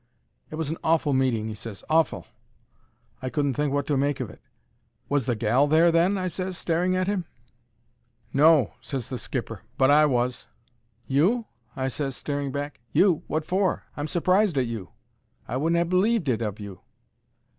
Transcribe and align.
"It 0.49 0.55
was 0.55 0.71
an 0.71 0.79
awful 0.83 1.13
meeting!" 1.13 1.47
he 1.47 1.53
ses. 1.53 1.83
"Awful!" 1.87 2.25
I 3.21 3.29
couldn't 3.29 3.53
think 3.53 3.71
wot 3.71 3.85
to 3.85 3.95
make 3.95 4.19
of 4.19 4.31
it. 4.31 4.41
"Was 5.09 5.27
the 5.27 5.35
gal 5.35 5.67
there, 5.67 5.91
then?" 5.91 6.17
I 6.17 6.27
ses, 6.27 6.57
staring 6.57 6.95
at 6.95 7.07
'im. 7.07 7.25
"No," 8.33 8.73
ses 8.81 9.09
the 9.09 9.19
skipper; 9.19 9.61
"but 9.77 9.91
I 9.91 10.07
was." 10.07 10.47
"You?" 11.05 11.45
I 11.75 11.87
ses, 11.87 12.15
starting 12.15 12.51
back. 12.51 12.79
"You! 12.91 13.21
Wot 13.27 13.45
for? 13.45 13.83
I'm 13.95 14.07
surprised 14.07 14.57
at 14.57 14.65
you! 14.65 14.89
I 15.47 15.55
wouldn't 15.57 15.79
ha' 15.79 15.87
believed 15.87 16.29
it 16.29 16.41
of 16.41 16.59
you!" 16.59 16.81